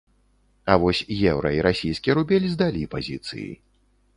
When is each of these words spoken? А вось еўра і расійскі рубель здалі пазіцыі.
А 0.71 0.77
вось 0.83 1.01
еўра 1.33 1.51
і 1.57 1.61
расійскі 1.67 2.15
рубель 2.19 2.51
здалі 2.55 2.81
пазіцыі. 2.95 3.47